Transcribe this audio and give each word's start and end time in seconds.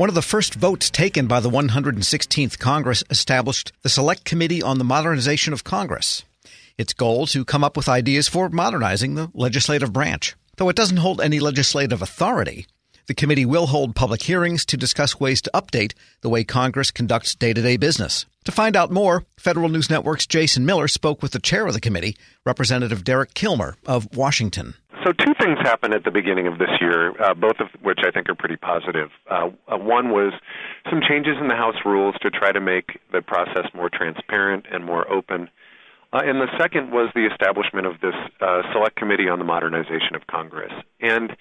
One 0.00 0.08
of 0.08 0.14
the 0.14 0.22
first 0.22 0.54
votes 0.54 0.88
taken 0.88 1.26
by 1.26 1.40
the 1.40 1.50
116th 1.50 2.58
Congress 2.58 3.04
established 3.10 3.72
the 3.82 3.90
Select 3.90 4.24
Committee 4.24 4.62
on 4.62 4.78
the 4.78 4.82
Modernization 4.84 5.52
of 5.52 5.62
Congress. 5.62 6.24
Its 6.78 6.94
goal 6.94 7.26
to 7.26 7.44
come 7.44 7.62
up 7.62 7.76
with 7.76 7.86
ideas 7.86 8.26
for 8.26 8.48
modernizing 8.48 9.14
the 9.14 9.30
legislative 9.34 9.92
branch. 9.92 10.34
Though 10.56 10.70
it 10.70 10.76
doesn't 10.76 10.96
hold 10.96 11.20
any 11.20 11.38
legislative 11.38 12.00
authority, 12.00 12.66
the 13.08 13.14
committee 13.14 13.44
will 13.44 13.66
hold 13.66 13.94
public 13.94 14.22
hearings 14.22 14.64
to 14.64 14.78
discuss 14.78 15.20
ways 15.20 15.42
to 15.42 15.50
update 15.52 15.92
the 16.22 16.30
way 16.30 16.44
Congress 16.44 16.90
conducts 16.90 17.34
day 17.34 17.52
to 17.52 17.60
day 17.60 17.76
business. 17.76 18.24
To 18.44 18.52
find 18.52 18.76
out 18.76 18.90
more, 18.90 19.24
Federal 19.36 19.68
News 19.68 19.90
Network's 19.90 20.26
Jason 20.26 20.64
Miller 20.64 20.88
spoke 20.88 21.20
with 21.20 21.32
the 21.32 21.38
chair 21.38 21.66
of 21.66 21.74
the 21.74 21.80
committee, 21.80 22.16
Representative 22.46 23.04
Derek 23.04 23.34
Kilmer 23.34 23.76
of 23.84 24.16
Washington. 24.16 24.72
So, 25.04 25.12
two 25.12 25.32
things 25.40 25.58
happened 25.62 25.94
at 25.94 26.04
the 26.04 26.10
beginning 26.10 26.46
of 26.46 26.58
this 26.58 26.68
year, 26.78 27.10
uh, 27.22 27.32
both 27.32 27.58
of 27.58 27.68
which 27.80 28.00
I 28.06 28.10
think 28.10 28.28
are 28.28 28.34
pretty 28.34 28.56
positive. 28.56 29.08
Uh, 29.30 29.48
uh, 29.66 29.78
one 29.78 30.10
was 30.10 30.34
some 30.90 31.00
changes 31.08 31.36
in 31.40 31.48
the 31.48 31.54
House 31.54 31.76
rules 31.86 32.16
to 32.20 32.30
try 32.30 32.52
to 32.52 32.60
make 32.60 33.00
the 33.10 33.22
process 33.22 33.64
more 33.72 33.88
transparent 33.88 34.66
and 34.70 34.84
more 34.84 35.10
open. 35.10 35.48
Uh, 36.12 36.20
and 36.24 36.38
the 36.38 36.48
second 36.58 36.90
was 36.90 37.10
the 37.14 37.26
establishment 37.26 37.86
of 37.86 38.00
this 38.02 38.14
uh, 38.42 38.60
Select 38.72 38.96
Committee 38.96 39.28
on 39.28 39.38
the 39.38 39.44
Modernization 39.44 40.14
of 40.14 40.26
Congress. 40.26 40.72
And 41.00 41.34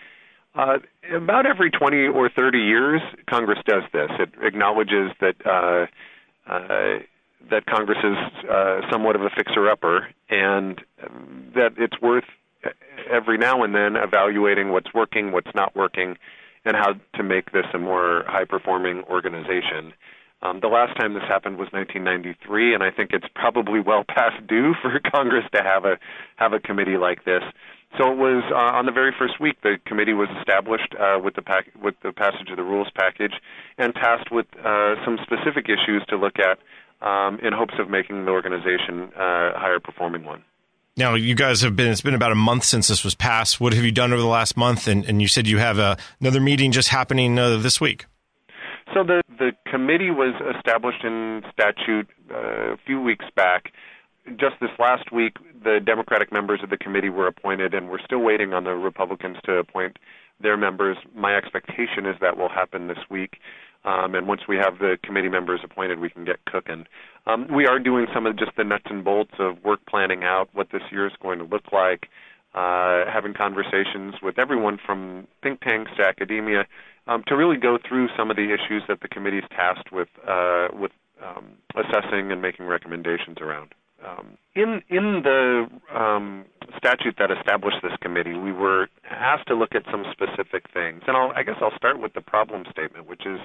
uh, 0.55 0.77
about 1.13 1.45
every 1.45 1.69
20 1.69 2.07
or 2.07 2.29
30 2.29 2.59
years, 2.59 3.01
Congress 3.29 3.59
does 3.67 3.83
this. 3.91 4.09
It 4.19 4.29
acknowledges 4.41 5.11
that 5.19 5.89
that 7.49 7.65
Congress 7.65 7.97
is 8.03 8.17
somewhat 8.91 9.15
of 9.15 9.21
a 9.23 9.29
fixer-upper, 9.35 10.07
and 10.29 10.81
that 11.55 11.73
it's 11.77 11.99
worth 12.01 12.25
every 13.09 13.37
now 13.37 13.63
and 13.63 13.73
then 13.73 13.95
evaluating 13.95 14.71
what's 14.71 14.93
working, 14.93 15.31
what's 15.31 15.53
not 15.55 15.75
working, 15.75 16.17
and 16.65 16.75
how 16.75 16.93
to 17.15 17.23
make 17.23 17.51
this 17.51 17.65
a 17.73 17.79
more 17.79 18.23
high 18.27 18.45
performing 18.45 19.03
organization. 19.09 19.93
Um, 20.41 20.59
the 20.61 20.67
last 20.67 20.97
time 20.97 21.13
this 21.13 21.23
happened 21.27 21.57
was 21.57 21.67
1993, 21.71 22.73
and 22.73 22.81
I 22.81 22.91
think 22.91 23.11
it's 23.11 23.27
probably 23.35 23.79
well 23.79 24.03
past 24.07 24.45
due 24.47 24.73
for 24.81 24.99
Congress 25.11 25.43
to 25.53 25.61
have 25.61 25.85
a 25.85 25.97
have 26.37 26.53
a 26.53 26.59
committee 26.59 26.97
like 26.97 27.25
this. 27.25 27.43
So 27.97 28.11
it 28.11 28.17
was 28.17 28.43
uh, 28.51 28.77
on 28.77 28.85
the 28.85 28.91
very 28.91 29.13
first 29.17 29.39
week 29.41 29.57
the 29.63 29.77
committee 29.85 30.13
was 30.13 30.29
established 30.39 30.95
uh, 30.99 31.19
with 31.21 31.35
the 31.35 31.41
pack- 31.41 31.73
with 31.81 31.95
the 32.03 32.13
passage 32.13 32.49
of 32.51 32.57
the 32.57 32.63
rules 32.63 32.87
package, 32.95 33.33
and 33.77 33.93
tasked 33.95 34.31
with 34.31 34.45
uh, 34.63 34.95
some 35.03 35.17
specific 35.23 35.65
issues 35.67 36.03
to 36.07 36.15
look 36.15 36.37
at 36.39 36.59
um, 37.05 37.39
in 37.41 37.51
hopes 37.51 37.75
of 37.79 37.89
making 37.89 38.25
the 38.25 38.31
organization 38.31 39.11
uh, 39.17 39.55
a 39.55 39.59
higher 39.59 39.79
performing 39.79 40.23
one. 40.23 40.43
Now, 40.99 41.13
you 41.15 41.33
guys 41.33 41.61
have 41.61 41.77
been, 41.77 41.87
it's 41.87 42.01
been 42.01 42.13
about 42.13 42.33
a 42.33 42.35
month 42.35 42.65
since 42.65 42.89
this 42.89 43.05
was 43.05 43.15
passed. 43.15 43.61
What 43.61 43.71
have 43.71 43.85
you 43.85 43.91
done 43.91 44.11
over 44.11 44.21
the 44.21 44.27
last 44.27 44.57
month? 44.57 44.85
And, 44.85 45.05
and 45.05 45.21
you 45.21 45.29
said 45.29 45.47
you 45.47 45.57
have 45.57 45.79
a, 45.79 45.95
another 46.19 46.41
meeting 46.41 46.73
just 46.73 46.89
happening 46.89 47.39
uh, 47.39 47.55
this 47.55 47.79
week. 47.79 48.05
So 48.93 49.05
the, 49.05 49.23
the 49.37 49.53
committee 49.65 50.11
was 50.11 50.35
established 50.57 51.05
in 51.05 51.43
statute 51.53 52.09
uh, 52.29 52.73
a 52.73 52.77
few 52.85 52.99
weeks 52.99 53.23
back. 53.33 53.71
Just 54.31 54.55
this 54.59 54.71
last 54.77 55.09
week, 55.13 55.37
the 55.63 55.79
Democratic 55.79 56.33
members 56.33 56.59
of 56.63 56.69
the 56.69 56.75
committee 56.75 57.07
were 57.07 57.27
appointed, 57.27 57.73
and 57.73 57.89
we're 57.89 58.03
still 58.03 58.19
waiting 58.19 58.53
on 58.53 58.65
the 58.65 58.71
Republicans 58.71 59.37
to 59.45 59.53
appoint 59.53 59.95
their 60.41 60.57
members. 60.57 60.97
My 61.15 61.35
expectation 61.35 62.05
is 62.05 62.15
that 62.21 62.37
will 62.37 62.49
happen 62.49 62.87
this 62.87 62.99
week. 63.09 63.37
Um, 63.85 64.13
and 64.13 64.27
once 64.27 64.41
we 64.47 64.57
have 64.57 64.79
the 64.79 64.97
committee 65.03 65.29
members 65.29 65.61
appointed, 65.63 65.99
we 65.99 66.09
can 66.09 66.25
get 66.25 66.43
cooking. 66.45 66.85
Um, 67.25 67.47
we 67.53 67.65
are 67.65 67.79
doing 67.79 68.07
some 68.13 68.25
of 68.25 68.37
just 68.37 68.51
the 68.57 68.63
nuts 68.63 68.85
and 68.89 69.03
bolts 69.03 69.33
of 69.39 69.63
work 69.63 69.79
planning 69.89 70.23
out 70.23 70.49
what 70.53 70.67
this 70.71 70.81
year 70.91 71.07
is 71.07 71.13
going 71.21 71.39
to 71.39 71.45
look 71.45 71.71
like, 71.71 72.07
uh, 72.53 73.05
having 73.11 73.33
conversations 73.33 74.15
with 74.21 74.37
everyone 74.37 74.79
from 74.85 75.27
think 75.41 75.61
tanks 75.61 75.91
to 75.97 76.03
academia 76.03 76.65
um, 77.07 77.23
to 77.27 77.35
really 77.35 77.57
go 77.57 77.77
through 77.87 78.07
some 78.17 78.29
of 78.29 78.37
the 78.37 78.53
issues 78.53 78.83
that 78.87 79.01
the 79.01 79.07
committee 79.07 79.37
is 79.39 79.45
tasked 79.49 79.91
with 79.91 80.09
uh, 80.27 80.67
with 80.73 80.91
um, 81.23 81.51
assessing 81.75 82.31
and 82.31 82.41
making 82.41 82.65
recommendations 82.65 83.37
around. 83.41 83.73
Um, 84.05 84.37
in 84.55 84.81
in 84.89 85.21
the 85.23 85.67
um, 85.93 86.45
statute 86.77 87.15
that 87.17 87.31
established 87.31 87.77
this 87.81 87.91
committee, 88.01 88.33
we 88.33 88.51
were 88.51 88.87
asked 89.19 89.47
to 89.47 89.55
look 89.55 89.75
at 89.75 89.83
some 89.91 90.05
specific 90.11 90.65
things, 90.73 91.01
and 91.07 91.15
I'll, 91.15 91.31
I 91.35 91.43
guess 91.43 91.55
I'll 91.61 91.75
start 91.75 91.99
with 91.99 92.13
the 92.13 92.21
problem 92.21 92.63
statement, 92.71 93.07
which 93.07 93.25
is, 93.25 93.39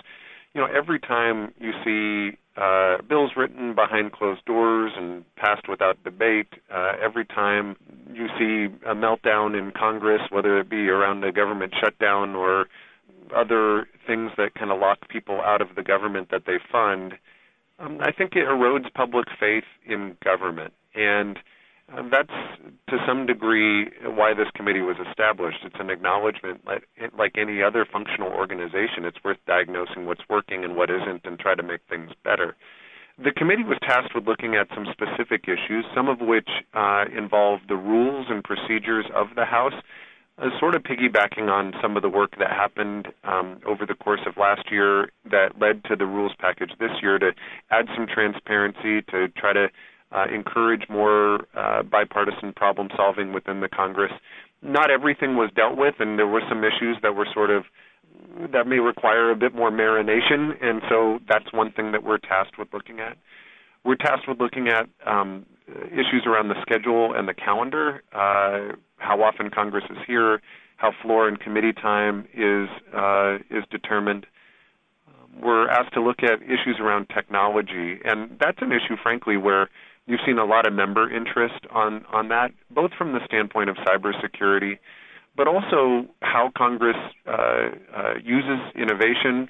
you 0.54 0.60
know, 0.60 0.66
every 0.66 1.00
time 1.00 1.52
you 1.58 1.72
see 1.84 2.38
uh, 2.56 3.02
bills 3.08 3.32
written 3.36 3.74
behind 3.74 4.12
closed 4.12 4.44
doors 4.44 4.92
and 4.96 5.24
passed 5.36 5.68
without 5.68 6.02
debate, 6.04 6.48
uh, 6.72 6.92
every 7.02 7.24
time 7.24 7.76
you 8.12 8.28
see 8.38 8.72
a 8.86 8.94
meltdown 8.94 9.58
in 9.58 9.72
Congress, 9.72 10.22
whether 10.30 10.58
it 10.60 10.70
be 10.70 10.88
around 10.88 11.24
a 11.24 11.32
government 11.32 11.74
shutdown 11.80 12.34
or 12.34 12.66
other 13.34 13.88
things 14.06 14.30
that 14.36 14.54
kind 14.54 14.70
of 14.70 14.78
lock 14.78 15.08
people 15.08 15.40
out 15.40 15.60
of 15.60 15.74
the 15.74 15.82
government 15.82 16.30
that 16.30 16.42
they 16.46 16.58
fund 16.70 17.14
um, 17.78 17.98
I 18.00 18.12
think 18.12 18.32
it 18.36 18.46
erodes 18.46 18.92
public 18.94 19.26
faith 19.38 19.64
in 19.84 20.16
government, 20.22 20.72
and 20.94 21.38
uh, 21.92 22.02
that's 22.10 22.32
to 22.88 22.96
some 23.06 23.26
degree 23.26 23.90
why 24.04 24.34
this 24.34 24.48
committee 24.54 24.80
was 24.80 24.96
established. 25.08 25.58
It's 25.64 25.76
an 25.78 25.90
acknowledgement, 25.90 26.62
like, 26.66 26.88
like 27.16 27.36
any 27.36 27.62
other 27.62 27.86
functional 27.90 28.32
organization, 28.32 29.04
it's 29.04 29.18
worth 29.24 29.38
diagnosing 29.46 30.06
what's 30.06 30.22
working 30.28 30.64
and 30.64 30.76
what 30.76 30.90
isn't, 30.90 31.22
and 31.24 31.38
try 31.38 31.54
to 31.54 31.62
make 31.62 31.80
things 31.88 32.10
better. 32.24 32.56
The 33.22 33.30
committee 33.30 33.62
was 33.62 33.78
tasked 33.82 34.14
with 34.14 34.26
looking 34.26 34.56
at 34.56 34.68
some 34.74 34.86
specific 34.90 35.44
issues, 35.46 35.84
some 35.94 36.08
of 36.08 36.20
which 36.20 36.48
uh, 36.72 37.04
the 37.04 37.76
rules 37.76 38.26
and 38.28 38.42
procedures 38.42 39.06
of 39.14 39.28
the 39.36 39.44
House, 39.44 39.74
uh, 40.36 40.48
sort 40.58 40.74
of 40.74 40.82
piggybacking 40.82 41.48
on 41.48 41.74
some 41.80 41.96
of 41.96 42.02
the 42.02 42.08
work 42.08 42.36
that 42.38 42.50
happened 42.50 43.06
um, 43.22 43.60
over 43.66 43.86
the 43.86 43.94
course 43.94 44.22
of 44.26 44.36
last 44.36 44.70
year 44.70 45.12
that 45.30 45.60
led 45.60 45.84
to 45.84 45.94
the 45.94 46.06
rules 46.06 46.32
package 46.40 46.72
this 46.80 46.90
year 47.02 47.20
to 47.20 47.30
add 47.70 47.86
some 47.94 48.06
transparency 48.12 49.00
to 49.02 49.28
try 49.36 49.52
to 49.52 49.68
uh, 50.14 50.26
encourage 50.32 50.88
more 50.88 51.46
uh, 51.56 51.82
bipartisan 51.82 52.52
problem 52.54 52.88
solving 52.96 53.32
within 53.32 53.60
the 53.60 53.68
Congress. 53.68 54.12
Not 54.62 54.90
everything 54.90 55.36
was 55.36 55.50
dealt 55.54 55.76
with, 55.76 55.94
and 55.98 56.18
there 56.18 56.26
were 56.26 56.42
some 56.48 56.64
issues 56.64 56.96
that 57.02 57.14
were 57.14 57.26
sort 57.32 57.50
of 57.50 57.64
that 58.52 58.66
may 58.66 58.78
require 58.78 59.30
a 59.30 59.36
bit 59.36 59.54
more 59.54 59.70
marination, 59.70 60.52
and 60.62 60.82
so 60.88 61.18
that's 61.28 61.52
one 61.52 61.72
thing 61.72 61.92
that 61.92 62.04
we're 62.04 62.18
tasked 62.18 62.58
with 62.58 62.68
looking 62.72 63.00
at. 63.00 63.16
We're 63.84 63.96
tasked 63.96 64.28
with 64.28 64.40
looking 64.40 64.68
at 64.68 64.88
um, 65.06 65.46
issues 65.68 66.24
around 66.26 66.48
the 66.48 66.60
schedule 66.62 67.12
and 67.14 67.28
the 67.28 67.34
calendar. 67.34 68.02
Uh, 68.12 68.76
how 68.96 69.22
often 69.22 69.50
Congress 69.50 69.84
is 69.90 69.98
here, 70.06 70.40
how 70.76 70.92
floor 71.02 71.28
and 71.28 71.38
committee 71.38 71.72
time 71.72 72.26
is 72.34 72.68
uh, 72.96 73.36
is 73.50 73.64
determined. 73.70 74.26
We're 75.42 75.68
asked 75.68 75.94
to 75.94 76.00
look 76.00 76.22
at 76.22 76.42
issues 76.42 76.78
around 76.80 77.08
technology, 77.12 77.98
and 78.04 78.38
that's 78.40 78.58
an 78.60 78.70
issue, 78.70 78.96
frankly, 79.02 79.36
where 79.36 79.68
you've 80.06 80.20
seen 80.26 80.38
a 80.38 80.44
lot 80.44 80.66
of 80.66 80.72
member 80.72 81.10
interest 81.10 81.66
on 81.70 82.04
on 82.12 82.28
that, 82.28 82.52
both 82.70 82.92
from 82.96 83.12
the 83.12 83.20
standpoint 83.26 83.70
of 83.70 83.76
cybersecurity, 83.76 84.78
but 85.36 85.48
also 85.48 86.06
how 86.22 86.50
Congress 86.56 86.96
uh, 87.26 87.32
uh, 87.32 88.14
uses 88.22 88.60
innovation. 88.74 89.48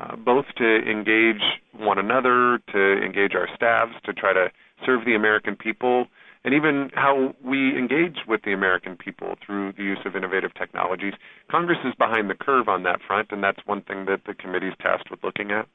Uh, 0.00 0.16
both 0.16 0.46
to 0.56 0.78
engage 0.90 1.42
one 1.76 1.98
another, 1.98 2.58
to 2.72 3.04
engage 3.04 3.34
our 3.34 3.46
staffs, 3.54 3.92
to 4.02 4.10
try 4.14 4.32
to 4.32 4.50
serve 4.86 5.04
the 5.04 5.14
American 5.14 5.54
people, 5.54 6.06
and 6.44 6.54
even 6.54 6.90
how 6.94 7.34
we 7.44 7.76
engage 7.78 8.16
with 8.26 8.40
the 8.42 8.52
American 8.54 8.96
people 8.96 9.34
through 9.44 9.72
the 9.74 9.82
use 9.82 9.98
of 10.06 10.16
innovative 10.16 10.52
technologies. 10.54 11.12
Congress 11.50 11.78
is 11.84 11.94
behind 11.96 12.30
the 12.30 12.34
curve 12.34 12.68
on 12.68 12.82
that 12.84 13.00
front, 13.06 13.28
and 13.30 13.44
that's 13.44 13.60
one 13.66 13.82
thing 13.82 14.06
that 14.06 14.22
the 14.26 14.32
committee 14.34 14.68
is 14.68 14.74
tasked 14.80 15.10
with 15.10 15.22
looking 15.22 15.50
at. 15.50 15.68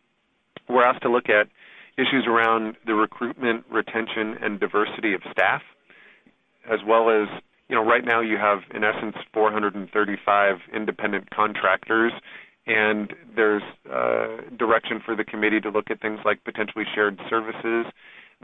We're 0.67 0.83
asked 0.83 1.03
to 1.03 1.11
look 1.11 1.29
at 1.29 1.47
issues 1.97 2.25
around 2.27 2.75
the 2.85 2.93
recruitment, 2.93 3.65
retention, 3.71 4.35
and 4.41 4.59
diversity 4.59 5.13
of 5.13 5.21
staff, 5.31 5.61
as 6.71 6.79
well 6.85 7.09
as 7.09 7.27
you 7.69 7.75
know, 7.75 7.83
right 7.83 8.05
now 8.05 8.21
you 8.21 8.37
have 8.37 8.59
in 8.73 8.83
essence 8.83 9.15
435 9.33 10.55
independent 10.73 11.29
contractors, 11.31 12.13
and 12.65 13.13
there's 13.35 13.63
uh, 13.91 14.37
direction 14.57 15.01
for 15.05 15.15
the 15.15 15.23
committee 15.23 15.59
to 15.59 15.69
look 15.69 15.89
at 15.89 16.01
things 16.01 16.19
like 16.23 16.44
potentially 16.44 16.85
shared 16.95 17.19
services 17.29 17.85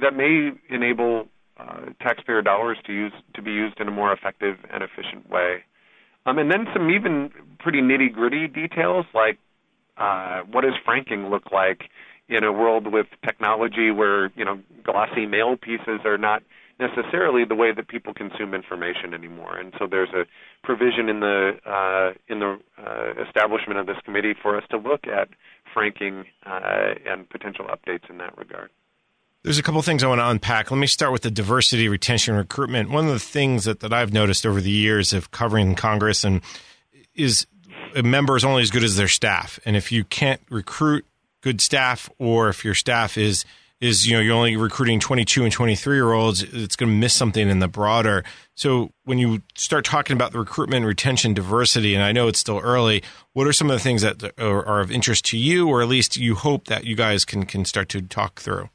that 0.01 0.15
may 0.15 0.51
enable 0.69 1.27
uh, 1.57 1.85
taxpayer 2.01 2.41
dollars 2.41 2.77
to 2.85 2.93
use 2.93 3.13
to 3.35 3.41
be 3.41 3.51
used 3.51 3.79
in 3.79 3.87
a 3.87 3.91
more 3.91 4.11
effective 4.11 4.57
and 4.73 4.83
efficient 4.83 5.29
way. 5.29 5.63
Um, 6.25 6.37
and 6.37 6.51
then 6.51 6.65
some 6.73 6.89
even 6.89 7.29
pretty 7.59 7.81
nitty 7.81 8.11
gritty 8.11 8.47
details 8.47 9.05
like 9.13 9.37
uh, 9.97 10.41
what 10.51 10.61
does 10.61 10.73
franking 10.83 11.29
look 11.29 11.51
like 11.51 11.83
in 12.33 12.43
a 12.43 12.51
world 12.51 12.91
with 12.91 13.07
technology 13.23 13.91
where 13.91 14.31
you 14.35 14.45
know 14.45 14.59
glossy 14.83 15.25
mail 15.25 15.55
pieces 15.57 16.01
are 16.05 16.17
not 16.17 16.43
necessarily 16.79 17.45
the 17.45 17.55
way 17.55 17.71
that 17.71 17.87
people 17.87 18.13
consume 18.13 18.53
information 18.53 19.13
anymore. 19.13 19.57
And 19.57 19.73
so 19.77 19.87
there's 19.89 20.09
a 20.09 20.25
provision 20.63 21.09
in 21.09 21.19
the 21.19 21.53
uh, 21.65 22.13
in 22.27 22.39
the 22.39 22.59
uh, 22.77 23.23
establishment 23.25 23.79
of 23.79 23.85
this 23.85 23.97
committee 24.03 24.33
for 24.39 24.57
us 24.57 24.63
to 24.71 24.77
look 24.77 25.07
at 25.07 25.29
franking 25.73 26.25
uh, 26.45 26.93
and 27.05 27.29
potential 27.29 27.65
updates 27.65 28.09
in 28.09 28.17
that 28.17 28.37
regard. 28.37 28.69
There's 29.43 29.57
a 29.57 29.63
couple 29.63 29.79
of 29.79 29.85
things 29.85 30.03
I 30.03 30.07
want 30.07 30.19
to 30.19 30.29
unpack. 30.29 30.71
Let 30.71 30.77
me 30.77 30.87
start 30.87 31.11
with 31.11 31.23
the 31.23 31.31
diversity, 31.31 31.89
retention, 31.89 32.35
recruitment. 32.35 32.89
One 32.91 33.05
of 33.05 33.11
the 33.11 33.19
things 33.19 33.65
that, 33.65 33.81
that 33.81 33.91
I've 33.91 34.13
noticed 34.13 34.45
over 34.45 34.61
the 34.61 34.71
years 34.71 35.11
of 35.11 35.31
covering 35.31 35.75
Congress 35.75 36.23
and 36.23 36.41
is 37.13 37.45
a 37.93 38.03
member 38.03 38.37
is 38.37 38.45
only 38.45 38.61
as 38.61 38.71
good 38.71 38.83
as 38.83 38.95
their 38.95 39.09
staff, 39.09 39.59
and 39.65 39.75
if 39.75 39.91
you 39.91 40.03
can't 40.05 40.41
recruit 40.49 41.05
good 41.43 41.61
staff, 41.61 42.09
or 42.17 42.49
if 42.49 42.65
your 42.65 42.73
staff 42.73 43.17
is 43.17 43.45
is 43.83 44.07
you 44.07 44.13
know 44.13 44.21
you're 44.21 44.35
only 44.35 44.55
recruiting 44.55 44.97
22 44.97 45.43
and 45.43 45.51
23 45.51 45.97
year 45.97 46.13
olds 46.13 46.41
it's 46.41 46.77
going 46.77 46.89
to 46.89 46.95
miss 46.95 47.13
something 47.13 47.49
in 47.49 47.59
the 47.59 47.67
broader. 47.67 48.23
So 48.55 48.91
when 49.03 49.17
you 49.17 49.41
start 49.55 49.83
talking 49.83 50.15
about 50.15 50.31
the 50.31 50.39
recruitment 50.39 50.85
retention 50.85 51.33
diversity 51.33 51.93
and 51.93 52.03
i 52.03 52.13
know 52.13 52.27
it's 52.27 52.39
still 52.39 52.59
early 52.59 53.03
what 53.33 53.45
are 53.45 53.53
some 53.53 53.69
of 53.69 53.75
the 53.75 53.83
things 53.83 54.01
that 54.01 54.23
are, 54.39 54.65
are 54.65 54.79
of 54.79 54.89
interest 54.89 55.25
to 55.25 55.37
you 55.37 55.67
or 55.67 55.81
at 55.81 55.89
least 55.89 56.15
you 56.15 56.35
hope 56.35 56.67
that 56.67 56.85
you 56.85 56.95
guys 56.95 57.25
can 57.25 57.45
can 57.45 57.65
start 57.65 57.89
to 57.89 58.01
talk 58.01 58.39
through 58.39 58.69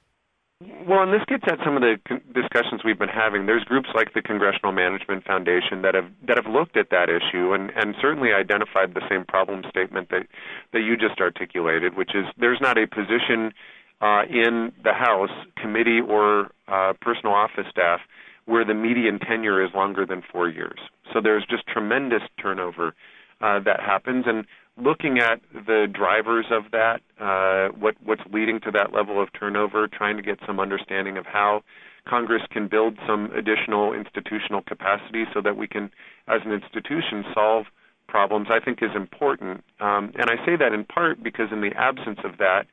well, 0.88 1.02
and 1.02 1.12
this 1.12 1.24
gets 1.28 1.44
at 1.46 1.58
some 1.64 1.76
of 1.76 1.82
the 1.82 1.96
discussions 2.32 2.80
we've 2.84 2.98
been 2.98 3.12
having. 3.12 3.44
There's 3.44 3.64
groups 3.64 3.88
like 3.94 4.14
the 4.14 4.22
Congressional 4.22 4.72
Management 4.72 5.24
Foundation 5.24 5.82
that 5.82 5.94
have 5.94 6.08
that 6.26 6.36
have 6.42 6.50
looked 6.50 6.76
at 6.76 6.88
that 6.90 7.08
issue 7.10 7.52
and 7.52 7.70
and 7.76 7.94
certainly 8.00 8.32
identified 8.32 8.94
the 8.94 9.02
same 9.08 9.24
problem 9.24 9.62
statement 9.68 10.08
that 10.08 10.26
that 10.72 10.80
you 10.80 10.96
just 10.96 11.20
articulated, 11.20 11.96
which 11.96 12.14
is 12.14 12.24
there's 12.38 12.60
not 12.60 12.78
a 12.78 12.86
position 12.86 13.52
uh, 14.00 14.22
in 14.30 14.72
the 14.82 14.94
House 14.94 15.30
committee 15.60 16.00
or 16.00 16.50
uh, 16.68 16.94
personal 17.00 17.34
office 17.34 17.66
staff 17.70 18.00
where 18.46 18.64
the 18.64 18.74
median 18.74 19.18
tenure 19.18 19.62
is 19.62 19.70
longer 19.74 20.06
than 20.06 20.22
four 20.32 20.48
years. 20.48 20.78
So 21.12 21.20
there's 21.20 21.44
just 21.44 21.66
tremendous 21.66 22.22
turnover 22.40 22.94
uh, 23.42 23.60
that 23.60 23.80
happens, 23.80 24.24
and 24.26 24.46
looking 24.80 25.18
at 25.18 25.40
the 25.52 25.86
drivers 25.92 26.46
of 26.50 26.70
that, 26.72 27.00
uh, 27.20 27.68
what 27.78 27.96
what's 28.04 28.22
leading 28.32 28.60
to 28.60 28.70
that 28.72 28.92
level 28.92 29.22
of 29.22 29.28
turnover, 29.38 29.88
trying 29.88 30.16
to 30.16 30.22
get 30.22 30.38
some 30.46 30.60
understanding 30.60 31.16
of 31.16 31.26
how 31.26 31.62
Congress 32.08 32.42
can 32.50 32.68
build 32.68 32.98
some 33.06 33.30
additional 33.32 33.92
institutional 33.92 34.62
capacity 34.62 35.24
so 35.34 35.40
that 35.42 35.56
we 35.56 35.66
can, 35.66 35.90
as 36.26 36.40
an 36.44 36.52
institution, 36.52 37.24
solve 37.34 37.66
problems. 38.08 38.48
I 38.50 38.60
think 38.60 38.82
is 38.82 38.94
important, 38.94 39.64
um, 39.80 40.12
and 40.16 40.30
I 40.30 40.36
say 40.46 40.56
that 40.56 40.72
in 40.72 40.84
part 40.84 41.22
because 41.22 41.48
in 41.52 41.60
the 41.60 41.72
absence 41.76 42.20
of 42.24 42.38
that, 42.38 42.66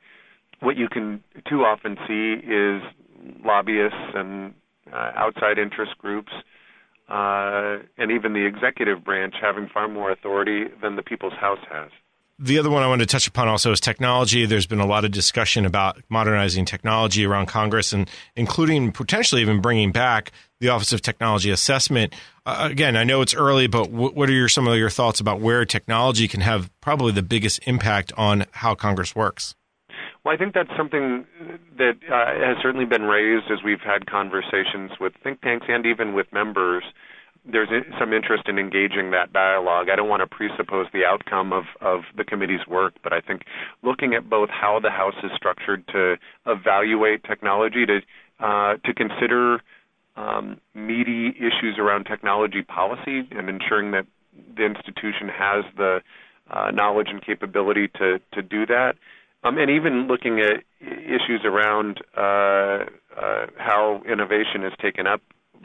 what 0.60 0.76
you 0.76 0.88
can 0.88 1.22
too 1.48 1.64
often 1.64 1.96
see 2.06 2.40
is 2.46 2.82
lobbyists 3.44 4.14
and 4.14 4.54
uh, 4.92 5.12
outside 5.16 5.58
interest 5.58 5.98
groups 5.98 6.32
uh, 7.08 7.78
and 7.96 8.10
even 8.10 8.32
the 8.32 8.44
executive 8.46 9.04
branch 9.04 9.34
having 9.40 9.68
far 9.68 9.88
more 9.88 10.10
authority 10.10 10.64
than 10.82 10.96
the 10.96 11.02
People's 11.02 11.34
House 11.34 11.60
has. 11.70 11.90
The 12.38 12.58
other 12.58 12.68
one 12.68 12.82
I 12.82 12.88
wanted 12.88 13.08
to 13.08 13.12
touch 13.12 13.26
upon 13.26 13.48
also 13.48 13.72
is 13.72 13.80
technology. 13.80 14.44
There's 14.44 14.66
been 14.66 14.80
a 14.80 14.86
lot 14.86 15.06
of 15.06 15.10
discussion 15.10 15.64
about 15.64 16.02
modernizing 16.10 16.66
technology 16.66 17.24
around 17.24 17.46
Congress 17.46 17.94
and 17.94 18.10
including 18.34 18.92
potentially 18.92 19.40
even 19.40 19.62
bringing 19.62 19.90
back 19.90 20.32
the 20.60 20.68
Office 20.68 20.92
of 20.92 21.00
Technology 21.00 21.50
Assessment. 21.50 22.14
Uh, 22.44 22.68
again, 22.70 22.94
I 22.94 23.04
know 23.04 23.22
it's 23.22 23.34
early, 23.34 23.68
but 23.68 23.84
w- 23.84 24.12
what 24.12 24.28
are 24.28 24.34
your, 24.34 24.50
some 24.50 24.68
of 24.68 24.76
your 24.76 24.90
thoughts 24.90 25.18
about 25.18 25.40
where 25.40 25.64
technology 25.64 26.28
can 26.28 26.42
have 26.42 26.70
probably 26.82 27.12
the 27.12 27.22
biggest 27.22 27.60
impact 27.66 28.12
on 28.18 28.44
how 28.50 28.74
Congress 28.74 29.16
works? 29.16 29.54
Well, 30.26 30.34
I 30.34 30.38
think 30.38 30.54
that's 30.54 30.76
something 30.76 31.24
that 31.78 31.98
uh, 32.10 32.46
has 32.48 32.56
certainly 32.60 32.84
been 32.84 33.04
raised 33.04 33.44
as 33.48 33.62
we've 33.64 33.78
had 33.78 34.06
conversations 34.06 34.90
with 34.98 35.12
think 35.22 35.40
tanks 35.40 35.66
and 35.68 35.86
even 35.86 36.14
with 36.14 36.26
members. 36.32 36.82
There's 37.44 37.68
some 37.96 38.12
interest 38.12 38.48
in 38.48 38.58
engaging 38.58 39.12
that 39.12 39.32
dialogue. 39.32 39.86
I 39.88 39.94
don't 39.94 40.08
want 40.08 40.22
to 40.22 40.26
presuppose 40.26 40.88
the 40.92 41.04
outcome 41.04 41.52
of, 41.52 41.66
of 41.80 42.00
the 42.16 42.24
committee's 42.24 42.66
work, 42.66 42.94
but 43.04 43.12
I 43.12 43.20
think 43.20 43.42
looking 43.84 44.14
at 44.14 44.28
both 44.28 44.48
how 44.50 44.80
the 44.80 44.90
House 44.90 45.14
is 45.22 45.30
structured 45.36 45.86
to 45.92 46.16
evaluate 46.44 47.22
technology, 47.22 47.86
to 47.86 48.00
uh, 48.44 48.78
to 48.84 48.94
consider 48.94 49.60
um, 50.16 50.60
meaty 50.74 51.36
issues 51.38 51.76
around 51.78 52.06
technology 52.06 52.62
policy, 52.62 53.28
and 53.30 53.48
ensuring 53.48 53.92
that 53.92 54.06
the 54.56 54.64
institution 54.64 55.28
has 55.28 55.64
the 55.76 56.00
uh, 56.50 56.72
knowledge 56.72 57.10
and 57.10 57.24
capability 57.24 57.86
to 57.98 58.18
to 58.32 58.42
do 58.42 58.66
that 58.66 58.96
um, 59.46 59.58
and 59.58 59.70
even 59.70 60.06
looking 60.06 60.40
at 60.40 60.62
issues 60.80 61.42
around 61.44 62.00
uh, 62.16 62.84
uh, 63.16 63.46
how 63.56 64.02
innovation 64.10 64.64
is 64.64 64.72
taken 64.80 65.06
up 65.06 65.20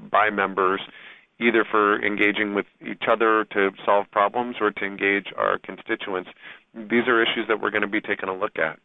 by 0.10 0.30
members, 0.30 0.82
either 1.40 1.66
for 1.70 2.04
engaging 2.04 2.54
with 2.54 2.66
each 2.86 3.04
other 3.10 3.46
to 3.52 3.72
solve 3.86 4.06
problems 4.12 4.58
or 4.62 4.72
to 4.72 4.86
engage 4.86 5.28
our 5.38 5.58
constituents. 5.60 6.30
These 6.74 7.08
are 7.08 7.22
issues 7.22 7.48
that 7.48 7.62
we're 7.62 7.72
going 7.72 7.82
to 7.82 7.88
be 7.88 8.02
taking 8.02 8.30
a 8.30 8.36
look 8.36 8.58
at. 8.58 8.80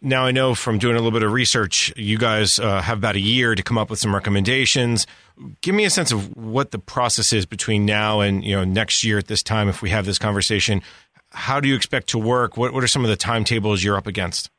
Now, 0.00 0.24
I 0.24 0.30
know 0.30 0.54
from 0.54 0.78
doing 0.78 0.94
a 0.94 0.98
little 0.98 1.10
bit 1.10 1.24
of 1.24 1.32
research, 1.32 1.92
you 1.96 2.16
guys 2.16 2.60
uh, 2.60 2.80
have 2.80 2.98
about 2.98 3.16
a 3.16 3.20
year 3.20 3.56
to 3.56 3.62
come 3.62 3.76
up 3.76 3.90
with 3.90 3.98
some 3.98 4.14
recommendations. 4.14 5.04
Give 5.62 5.74
me 5.74 5.84
a 5.84 5.90
sense 5.90 6.12
of 6.12 6.36
what 6.36 6.70
the 6.70 6.78
process 6.78 7.32
is 7.32 7.44
between 7.44 7.84
now 7.84 8.20
and 8.20 8.44
you 8.44 8.54
know 8.54 8.62
next 8.62 9.02
year 9.02 9.18
at 9.18 9.26
this 9.26 9.42
time. 9.42 9.68
If 9.68 9.82
we 9.82 9.90
have 9.90 10.06
this 10.06 10.16
conversation, 10.16 10.80
how 11.34 11.60
do 11.60 11.68
you 11.68 11.74
expect 11.74 12.08
to 12.08 12.18
work? 12.18 12.56
What, 12.56 12.72
what 12.72 12.82
are 12.82 12.88
some 12.88 13.04
of 13.04 13.10
the 13.10 13.16
timetables 13.16 13.82
you're 13.82 13.96
up 13.96 14.06
against? 14.06 14.50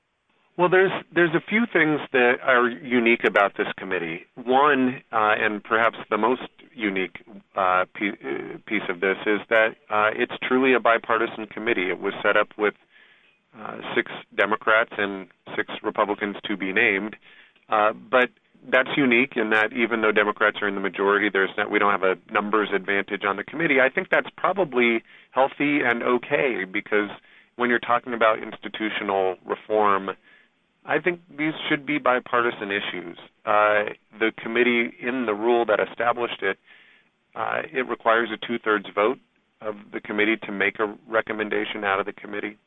Well, 0.57 0.69
there's 0.69 0.91
there's 1.13 1.35
a 1.35 1.41
few 1.41 1.65
things 1.71 1.99
that 2.13 2.35
are 2.41 2.69
unique 2.69 3.25
about 3.25 3.57
this 3.57 3.67
committee. 3.77 4.25
One, 4.35 5.01
uh, 5.11 5.35
and 5.37 5.61
perhaps 5.61 5.97
the 6.09 6.17
most 6.17 6.43
unique 6.73 7.17
uh, 7.57 7.85
piece 7.93 8.83
of 8.87 9.01
this, 9.01 9.17
is 9.25 9.41
that 9.49 9.75
uh, 9.89 10.11
it's 10.15 10.31
truly 10.47 10.73
a 10.73 10.79
bipartisan 10.79 11.47
committee. 11.47 11.89
It 11.89 11.99
was 11.99 12.13
set 12.23 12.37
up 12.37 12.49
with 12.57 12.73
uh, 13.59 13.79
six 13.95 14.11
Democrats 14.35 14.91
and 14.97 15.27
six 15.57 15.73
Republicans 15.83 16.37
to 16.45 16.55
be 16.55 16.71
named, 16.71 17.17
uh, 17.67 17.91
but 17.91 18.29
that's 18.69 18.89
unique 18.97 19.33
in 19.35 19.49
that 19.51 19.73
even 19.73 20.01
though 20.01 20.11
Democrats 20.11 20.57
are 20.61 20.67
in 20.67 20.75
the 20.75 20.81
majority, 20.81 21.29
there's 21.31 21.49
not, 21.57 21.69
we 21.69 21.79
don't 21.79 21.91
have 21.91 22.03
a 22.03 22.15
numbers 22.31 22.69
advantage 22.73 23.23
on 23.25 23.37
the 23.37 23.43
committee. 23.43 23.79
I 23.79 23.89
think 23.89 24.09
that's 24.09 24.29
probably 24.37 25.03
healthy 25.31 25.81
and 25.83 26.03
okay 26.03 26.65
because 26.71 27.09
when 27.55 27.69
you're 27.69 27.79
talking 27.79 28.13
about 28.13 28.39
institutional 28.41 29.35
reform, 29.45 30.11
I 30.85 30.99
think 30.99 31.21
these 31.35 31.53
should 31.69 31.85
be 31.85 31.97
bipartisan 31.97 32.71
issues. 32.71 33.17
Uh, 33.45 33.93
the 34.19 34.31
committee, 34.37 34.91
in 35.01 35.25
the 35.25 35.33
rule 35.33 35.65
that 35.65 35.79
established 35.79 36.41
it, 36.41 36.57
uh, 37.35 37.61
it 37.71 37.87
requires 37.87 38.29
a 38.31 38.45
two-thirds 38.45 38.85
vote 38.93 39.19
of 39.61 39.75
the 39.93 39.99
committee 39.99 40.37
to 40.43 40.51
make 40.51 40.79
a 40.79 40.95
recommendation 41.07 41.83
out 41.83 41.99
of 41.99 42.05
the 42.05 42.13
committee 42.13 42.57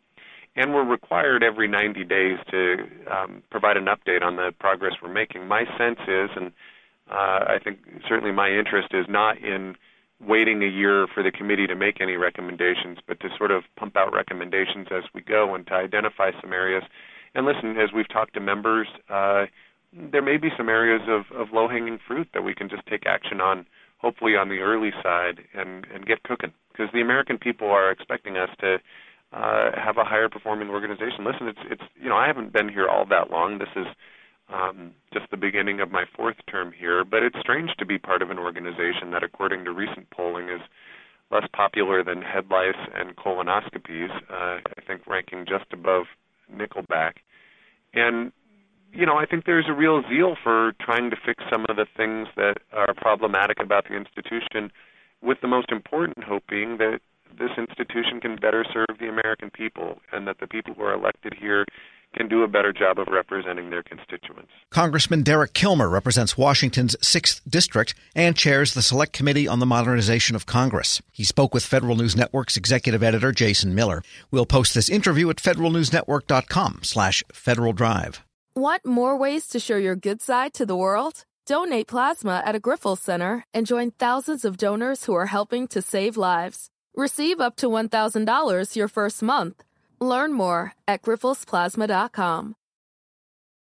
and 0.59 0.75
we're 0.75 0.85
required 0.85 1.45
every 1.45 1.69
90 1.69 2.05
days 2.05 2.37
to 2.51 2.77
um, 3.09 3.43
provide 3.49 3.77
an 3.77 3.87
update 3.87 4.23
on 4.23 4.35
the 4.35 4.53
progress 4.59 4.95
we're 5.01 5.13
making. 5.13 5.47
My 5.47 5.65
sense 5.79 6.01
is, 6.09 6.31
and 6.35 6.49
uh, 7.09 7.47
I 7.47 7.59
think 7.63 7.79
certainly 8.09 8.33
my 8.33 8.51
interest 8.51 8.89
is 8.93 9.07
not 9.09 9.39
in 9.39 9.77
waiting 10.21 10.65
a 10.65 10.67
year 10.67 11.07
for 11.15 11.23
the 11.23 11.31
committee 11.31 11.69
to 11.69 11.77
make 11.77 12.01
any 12.01 12.17
recommendations, 12.17 12.99
but 13.07 13.21
to 13.21 13.29
sort 13.39 13.53
of 13.53 13.63
pump 13.77 13.97
out 13.97 14.13
recommendations 14.13 14.89
as 14.91 15.05
we 15.15 15.21
go 15.21 15.55
and 15.55 15.65
to 15.69 15.75
identify 15.75 16.33
some 16.41 16.53
areas. 16.53 16.83
And 17.37 17.47
listen, 17.47 17.77
as 17.79 17.91
we've 17.95 18.09
talked 18.09 18.35
to 18.35 18.41
members, 18.41 18.89
uh, 19.09 19.47
there 19.93 20.23
may 20.23 20.39
be 20.39 20.49
some 20.57 20.69
areas 20.69 21.03
of, 21.07 21.25
of 21.39 21.53
low-hanging 21.53 22.01
fruit 22.05 22.29
that 22.35 22.43
we 22.43 22.53
can 22.53 22.69
just 22.69 22.85
take 22.87 23.07
action 23.07 23.41
on, 23.41 23.65
hopefully 23.99 24.35
on 24.35 24.49
the 24.49 24.59
early 24.59 24.91
side, 25.05 25.39
and, 25.55 25.87
and 25.95 26.05
get 26.05 26.25
cooking. 26.25 26.53
Because 26.73 26.89
the 26.93 27.01
American 27.01 27.39
people 27.39 27.71
are 27.71 27.93
expecting 27.93 28.37
us 28.37 28.51
to 28.59 28.79
uh, 29.33 29.71
have 29.77 29.99
a 29.99 30.05
higher 30.05 30.29
performing 30.29 30.69
organization. 30.69 31.25
Listen, 31.25 31.49
it's 31.49 31.61
it's 31.71 31.83
you 32.01 32.09
know 32.09 32.17
I 32.17 32.27
haven't 32.27 32.53
been 32.53 32.69
here 32.69 32.89
all 32.89 33.05
that 33.07 33.31
long. 33.31 33.59
This 33.59 33.69
is 33.77 33.87
um, 34.53 34.93
just 35.13 35.31
the 35.31 35.37
beginning 35.37 35.81
of 35.81 35.91
my 35.91 36.05
fourth 36.17 36.37
term 36.51 36.73
here, 36.73 37.05
but 37.05 37.23
it's 37.23 37.39
strange 37.41 37.71
to 37.79 37.85
be 37.85 37.99
part 37.99 38.23
of 38.23 38.31
an 38.31 38.39
organization 38.39 39.11
that, 39.13 39.23
according 39.23 39.65
to 39.65 39.73
recent 39.73 40.09
polling, 40.11 40.49
is 40.49 40.61
less 41.31 41.45
popular 41.55 42.03
than 42.03 42.23
head 42.23 42.47
and 42.95 43.17
colonoscopies. 43.17 44.11
Uh, 44.31 44.61
I 44.65 44.81
think 44.87 45.07
ranking 45.07 45.45
just 45.47 45.67
above 45.73 46.05
Nickelback, 46.51 47.17
and 47.93 48.33
you 48.93 49.05
know 49.05 49.17
I 49.19 49.27
think 49.27 49.45
there's 49.45 49.69
a 49.69 49.75
real 49.75 50.03
zeal 50.09 50.37
for 50.43 50.73
trying 50.81 51.11
to 51.11 51.17
fix 51.17 51.45
some 51.51 51.67
of 51.69 51.77
the 51.77 51.87
things 51.97 52.29
that 52.37 52.55
are 52.73 52.95
problematic 52.95 53.59
about 53.61 53.85
the 53.89 53.97
institution. 53.97 54.73
With 55.21 55.39
the 55.43 55.49
most 55.49 55.73
important 55.73 56.23
hope 56.23 56.45
being 56.49 56.79
that 56.79 57.01
this 57.39 57.51
institution 57.59 58.21
can 58.21 58.37
better 58.37 58.65
serve 58.73 58.99
the 58.99 59.09
American 59.09 59.51
people 59.51 60.01
and 60.13 60.27
that 60.27 60.39
the 60.41 60.47
people 60.47 60.75
who 60.75 60.83
are 60.83 60.95
elected 60.95 61.35
here 61.39 61.65
can 62.15 62.29
do 62.29 62.43
a 62.43 62.49
better 62.49 62.73
job 62.73 62.99
of 62.99 63.07
representing 63.09 63.71
their 63.71 63.83
constituents. 63.83 64.51
Congressman 64.71 65.23
Derek 65.23 65.53
Kilmer 65.53 65.89
represents 65.89 66.39
Washington's 66.39 66.97
6th 66.97 67.43
District 67.49 67.95
and 68.15 68.37
chairs 68.37 68.75
the 68.75 68.83
Select 68.83 69.13
Committee 69.13 69.47
on 69.47 69.59
the 69.59 69.67
Modernization 69.67 70.35
of 70.35 70.47
Congress. 70.47 71.03
He 71.13 71.25
spoke 71.25 71.53
with 71.53 71.65
Federal 71.65 71.97
News 71.97 72.17
Network's 72.17 72.57
executive 72.57 73.03
editor 73.03 73.33
Jason 73.33 73.75
Miller. 73.75 74.03
We'll 74.31 74.47
post 74.47 74.75
this 74.75 74.89
interview 74.89 75.29
at 75.31 75.37
federalnewsnetwork.com 75.37 76.81
slash 76.83 77.23
Federal 77.33 77.73
Drive. 77.73 78.25
Want 78.55 78.85
more 78.85 79.17
ways 79.17 79.47
to 79.49 79.61
show 79.61 79.77
your 79.77 79.95
good 79.95 80.21
side 80.21 80.55
to 80.55 80.67
the 80.67 80.77
world? 80.77 81.25
Donate 81.47 81.87
plasma 81.87 82.43
at 82.45 82.55
a 82.55 82.61
Grifols 82.61 82.99
Center 82.99 83.45
and 83.55 83.67
join 83.67 83.91
thousands 83.93 84.45
of 84.45 84.57
donors 84.57 85.05
who 85.05 85.15
are 85.15 85.27
helping 85.27 85.69
to 85.69 85.81
save 85.81 86.17
lives. 86.17 86.69
Receive 86.99 87.39
up 87.41 87.55
to 87.57 87.69
$1,000 87.69 88.75
your 88.75 88.89
first 88.89 89.23
month. 89.23 89.63
Learn 90.01 90.33
more 90.33 90.73
at 90.89 91.01
grifolsplasma.com. 91.03 92.57